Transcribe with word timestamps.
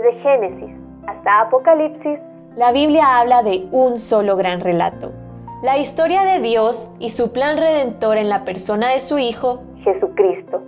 Desde 0.00 0.18
Génesis 0.22 0.74
hasta 1.06 1.42
Apocalipsis, 1.42 2.18
la 2.56 2.72
Biblia 2.72 3.18
habla 3.18 3.42
de 3.42 3.68
un 3.70 3.98
solo 3.98 4.34
gran 4.36 4.60
relato. 4.60 5.12
La 5.62 5.76
historia 5.76 6.22
de 6.22 6.40
Dios 6.40 6.90
y 6.98 7.10
su 7.10 7.32
plan 7.32 7.58
redentor 7.58 8.16
en 8.16 8.30
la 8.30 8.44
persona 8.46 8.88
de 8.88 9.00
su 9.00 9.18
Hijo, 9.18 9.62
Jesucristo. 9.84 10.62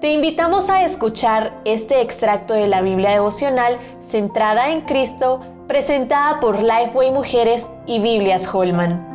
Te 0.00 0.12
invitamos 0.12 0.68
a 0.68 0.82
escuchar 0.82 1.52
este 1.64 2.00
extracto 2.00 2.54
de 2.54 2.66
la 2.66 2.82
Biblia 2.82 3.10
devocional 3.10 3.76
centrada 4.00 4.72
en 4.72 4.80
Cristo, 4.80 5.40
presentada 5.68 6.40
por 6.40 6.60
Lifeway 6.60 7.12
Mujeres 7.12 7.70
y 7.86 8.00
Biblias 8.00 8.52
Holman. 8.52 9.06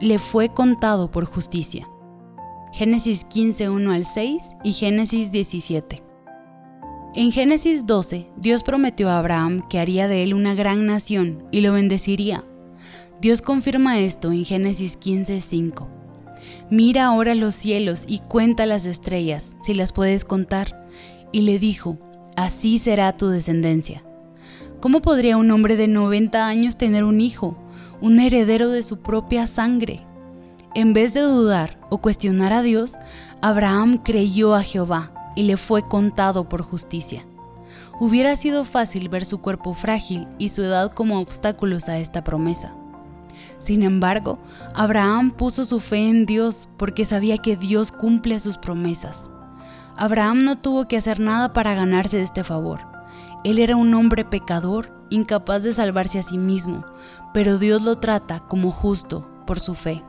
Le 0.00 0.18
fue 0.18 0.48
contado 0.48 1.12
por 1.12 1.26
justicia. 1.26 1.86
Génesis 2.72 3.24
15, 3.24 3.70
1 3.70 3.92
al 3.92 4.04
6 4.04 4.52
y 4.64 4.72
Génesis 4.72 5.30
17. 5.30 6.05
En 7.16 7.32
Génesis 7.32 7.86
12, 7.86 8.26
Dios 8.36 8.62
prometió 8.62 9.08
a 9.08 9.18
Abraham 9.18 9.66
que 9.70 9.78
haría 9.78 10.06
de 10.06 10.22
él 10.22 10.34
una 10.34 10.54
gran 10.54 10.84
nación 10.84 11.44
y 11.50 11.62
lo 11.62 11.72
bendeciría. 11.72 12.44
Dios 13.22 13.40
confirma 13.40 13.98
esto 13.98 14.32
en 14.32 14.44
Génesis 14.44 14.98
15, 14.98 15.40
5. 15.40 15.88
Mira 16.68 17.06
ahora 17.06 17.34
los 17.34 17.54
cielos 17.54 18.04
y 18.06 18.18
cuenta 18.18 18.66
las 18.66 18.84
estrellas, 18.84 19.56
si 19.62 19.72
las 19.72 19.92
puedes 19.94 20.26
contar. 20.26 20.86
Y 21.32 21.40
le 21.40 21.58
dijo, 21.58 21.96
así 22.36 22.76
será 22.76 23.16
tu 23.16 23.28
descendencia. 23.28 24.04
¿Cómo 24.80 25.00
podría 25.00 25.38
un 25.38 25.50
hombre 25.50 25.76
de 25.76 25.88
90 25.88 26.46
años 26.46 26.76
tener 26.76 27.02
un 27.02 27.22
hijo, 27.22 27.56
un 28.02 28.20
heredero 28.20 28.68
de 28.68 28.82
su 28.82 29.00
propia 29.00 29.46
sangre? 29.46 30.00
En 30.74 30.92
vez 30.92 31.14
de 31.14 31.22
dudar 31.22 31.80
o 31.88 31.96
cuestionar 31.96 32.52
a 32.52 32.60
Dios, 32.60 32.98
Abraham 33.40 34.02
creyó 34.04 34.54
a 34.54 34.62
Jehová 34.62 35.15
y 35.36 35.44
le 35.44 35.56
fue 35.56 35.86
contado 35.86 36.48
por 36.48 36.62
justicia. 36.62 37.24
Hubiera 38.00 38.34
sido 38.34 38.64
fácil 38.64 39.08
ver 39.08 39.24
su 39.24 39.40
cuerpo 39.40 39.72
frágil 39.72 40.26
y 40.38 40.48
su 40.48 40.62
edad 40.62 40.92
como 40.92 41.20
obstáculos 41.20 41.88
a 41.88 41.98
esta 41.98 42.24
promesa. 42.24 42.74
Sin 43.58 43.82
embargo, 43.82 44.38
Abraham 44.74 45.30
puso 45.30 45.64
su 45.64 45.80
fe 45.80 46.08
en 46.08 46.26
Dios 46.26 46.68
porque 46.76 47.04
sabía 47.04 47.38
que 47.38 47.56
Dios 47.56 47.92
cumple 47.92 48.38
sus 48.40 48.58
promesas. 48.58 49.30
Abraham 49.96 50.44
no 50.44 50.58
tuvo 50.58 50.88
que 50.88 50.96
hacer 50.96 51.20
nada 51.20 51.52
para 51.52 51.74
ganarse 51.74 52.20
este 52.20 52.44
favor. 52.44 52.80
Él 53.44 53.58
era 53.58 53.76
un 53.76 53.94
hombre 53.94 54.24
pecador, 54.24 54.92
incapaz 55.08 55.62
de 55.62 55.72
salvarse 55.72 56.18
a 56.18 56.22
sí 56.22 56.36
mismo, 56.36 56.84
pero 57.32 57.58
Dios 57.58 57.82
lo 57.82 57.96
trata 57.96 58.40
como 58.40 58.70
justo 58.70 59.26
por 59.46 59.58
su 59.58 59.74
fe. 59.74 60.02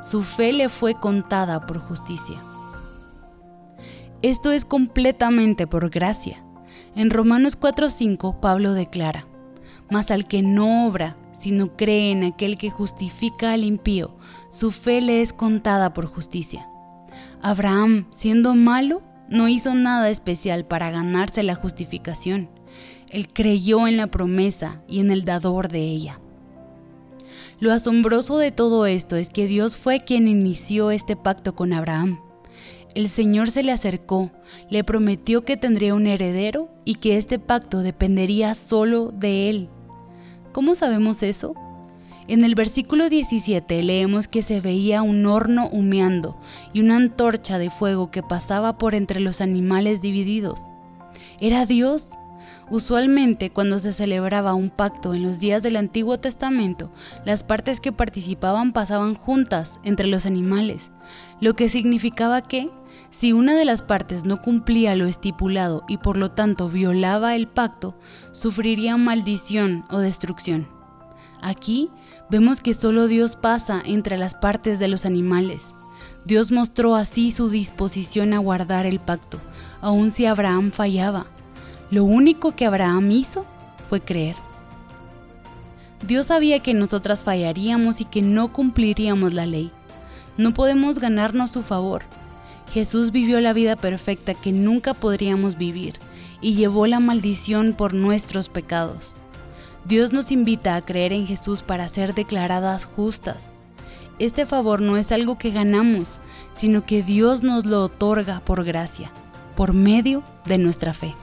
Su 0.00 0.22
fe 0.22 0.52
le 0.52 0.68
fue 0.70 0.94
contada 0.94 1.66
por 1.66 1.78
justicia. 1.80 2.40
Esto 4.22 4.52
es 4.52 4.66
completamente 4.66 5.66
por 5.66 5.88
gracia. 5.88 6.44
En 6.94 7.08
Romanos 7.08 7.56
4:5 7.58 8.38
Pablo 8.40 8.74
declara, 8.74 9.26
Mas 9.90 10.10
al 10.10 10.26
que 10.28 10.42
no 10.42 10.86
obra, 10.86 11.16
sino 11.32 11.74
cree 11.74 12.10
en 12.10 12.24
aquel 12.24 12.58
que 12.58 12.68
justifica 12.68 13.52
al 13.52 13.64
impío, 13.64 14.14
su 14.50 14.72
fe 14.72 15.00
le 15.00 15.22
es 15.22 15.32
contada 15.32 15.94
por 15.94 16.04
justicia. 16.04 16.68
Abraham, 17.40 18.06
siendo 18.10 18.54
malo, 18.54 19.00
no 19.30 19.48
hizo 19.48 19.74
nada 19.74 20.10
especial 20.10 20.66
para 20.66 20.90
ganarse 20.90 21.42
la 21.42 21.54
justificación. 21.54 22.50
Él 23.08 23.26
creyó 23.32 23.88
en 23.88 23.96
la 23.96 24.08
promesa 24.08 24.82
y 24.86 25.00
en 25.00 25.10
el 25.10 25.24
dador 25.24 25.68
de 25.68 25.80
ella. 25.80 26.20
Lo 27.58 27.72
asombroso 27.72 28.36
de 28.36 28.52
todo 28.52 28.84
esto 28.84 29.16
es 29.16 29.30
que 29.30 29.46
Dios 29.46 29.78
fue 29.78 30.04
quien 30.04 30.28
inició 30.28 30.90
este 30.90 31.16
pacto 31.16 31.54
con 31.54 31.72
Abraham. 31.72 32.20
El 32.94 33.08
Señor 33.08 33.50
se 33.50 33.62
le 33.62 33.70
acercó, 33.70 34.32
le 34.68 34.82
prometió 34.82 35.42
que 35.42 35.56
tendría 35.56 35.94
un 35.94 36.08
heredero 36.08 36.68
y 36.84 36.96
que 36.96 37.16
este 37.16 37.38
pacto 37.38 37.80
dependería 37.80 38.56
solo 38.56 39.12
de 39.12 39.48
él. 39.48 39.68
¿Cómo 40.52 40.74
sabemos 40.74 41.22
eso? 41.22 41.54
En 42.26 42.44
el 42.44 42.56
versículo 42.56 43.08
17 43.08 43.82
leemos 43.84 44.26
que 44.26 44.42
se 44.42 44.60
veía 44.60 45.02
un 45.02 45.24
horno 45.26 45.68
humeando 45.68 46.36
y 46.72 46.80
una 46.80 46.96
antorcha 46.96 47.58
de 47.58 47.70
fuego 47.70 48.10
que 48.10 48.22
pasaba 48.24 48.76
por 48.76 48.96
entre 48.96 49.20
los 49.20 49.40
animales 49.40 50.02
divididos. 50.02 50.62
Era 51.40 51.66
Dios. 51.66 52.10
Usualmente 52.70 53.50
cuando 53.50 53.80
se 53.80 53.92
celebraba 53.92 54.54
un 54.54 54.70
pacto 54.70 55.12
en 55.12 55.24
los 55.24 55.40
días 55.40 55.64
del 55.64 55.74
Antiguo 55.74 56.20
Testamento, 56.20 56.92
las 57.24 57.42
partes 57.42 57.80
que 57.80 57.90
participaban 57.90 58.72
pasaban 58.72 59.14
juntas 59.14 59.80
entre 59.82 60.06
los 60.06 60.24
animales, 60.24 60.92
lo 61.40 61.54
que 61.56 61.68
significaba 61.68 62.42
que 62.42 62.70
si 63.10 63.32
una 63.32 63.54
de 63.54 63.64
las 63.64 63.82
partes 63.82 64.24
no 64.24 64.40
cumplía 64.40 64.94
lo 64.94 65.06
estipulado 65.06 65.84
y 65.88 65.98
por 65.98 66.16
lo 66.16 66.30
tanto 66.30 66.68
violaba 66.68 67.34
el 67.34 67.48
pacto, 67.48 67.96
sufriría 68.30 68.96
maldición 68.96 69.84
o 69.90 69.98
destrucción. 69.98 70.68
Aquí 71.42 71.90
vemos 72.30 72.60
que 72.60 72.72
solo 72.72 73.08
Dios 73.08 73.34
pasa 73.34 73.82
entre 73.84 74.16
las 74.16 74.34
partes 74.34 74.78
de 74.78 74.88
los 74.88 75.06
animales. 75.06 75.72
Dios 76.24 76.52
mostró 76.52 76.94
así 76.94 77.32
su 77.32 77.50
disposición 77.50 78.32
a 78.32 78.38
guardar 78.38 78.86
el 78.86 79.00
pacto, 79.00 79.40
aun 79.80 80.10
si 80.10 80.26
Abraham 80.26 80.70
fallaba. 80.70 81.26
Lo 81.90 82.04
único 82.04 82.54
que 82.54 82.66
Abraham 82.66 83.10
hizo 83.10 83.46
fue 83.88 84.00
creer. 84.00 84.36
Dios 86.06 86.26
sabía 86.26 86.60
que 86.60 86.74
nosotras 86.74 87.24
fallaríamos 87.24 88.00
y 88.00 88.04
que 88.04 88.22
no 88.22 88.52
cumpliríamos 88.52 89.32
la 89.34 89.46
ley. 89.46 89.72
No 90.36 90.54
podemos 90.54 90.98
ganarnos 90.98 91.50
su 91.50 91.62
favor, 91.62 92.04
Jesús 92.70 93.10
vivió 93.10 93.40
la 93.40 93.52
vida 93.52 93.74
perfecta 93.74 94.34
que 94.34 94.52
nunca 94.52 94.94
podríamos 94.94 95.58
vivir 95.58 95.94
y 96.40 96.54
llevó 96.54 96.86
la 96.86 97.00
maldición 97.00 97.72
por 97.72 97.94
nuestros 97.94 98.48
pecados. 98.48 99.16
Dios 99.84 100.12
nos 100.12 100.30
invita 100.30 100.76
a 100.76 100.82
creer 100.82 101.12
en 101.12 101.26
Jesús 101.26 101.64
para 101.64 101.88
ser 101.88 102.14
declaradas 102.14 102.84
justas. 102.84 103.50
Este 104.20 104.46
favor 104.46 104.80
no 104.80 104.96
es 104.96 105.10
algo 105.10 105.36
que 105.36 105.50
ganamos, 105.50 106.20
sino 106.52 106.82
que 106.82 107.02
Dios 107.02 107.42
nos 107.42 107.66
lo 107.66 107.82
otorga 107.82 108.40
por 108.44 108.62
gracia, 108.62 109.10
por 109.56 109.74
medio 109.74 110.22
de 110.44 110.58
nuestra 110.58 110.94
fe. 110.94 111.16